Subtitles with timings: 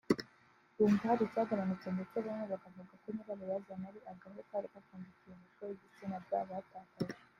[0.77, 6.47] bumva hari icyagabanutse ndetse bamwe bakavuga ko nyirabayazana ari agahu kari gapfundikiye umutwe w’igitsina (gland)
[6.49, 7.13] batakaje